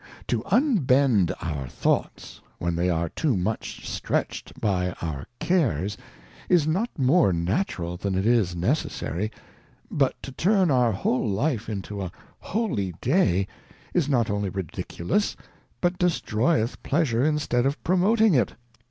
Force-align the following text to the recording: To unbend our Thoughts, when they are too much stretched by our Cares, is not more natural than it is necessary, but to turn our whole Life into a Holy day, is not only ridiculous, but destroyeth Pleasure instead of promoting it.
To 0.29 0.41
unbend 0.51 1.31
our 1.43 1.67
Thoughts, 1.67 2.41
when 2.57 2.75
they 2.75 2.89
are 2.89 3.09
too 3.09 3.37
much 3.37 3.87
stretched 3.87 4.59
by 4.59 4.93
our 4.93 5.27
Cares, 5.39 5.95
is 6.49 6.65
not 6.65 6.89
more 6.97 7.31
natural 7.31 7.97
than 7.97 8.15
it 8.17 8.25
is 8.25 8.55
necessary, 8.55 9.29
but 9.91 10.15
to 10.23 10.31
turn 10.31 10.71
our 10.71 10.91
whole 10.91 11.29
Life 11.29 11.69
into 11.69 12.01
a 12.01 12.11
Holy 12.39 12.93
day, 12.99 13.45
is 13.93 14.09
not 14.09 14.31
only 14.31 14.49
ridiculous, 14.49 15.35
but 15.81 15.99
destroyeth 15.99 16.81
Pleasure 16.81 17.23
instead 17.23 17.67
of 17.67 17.83
promoting 17.83 18.33
it. 18.33 18.55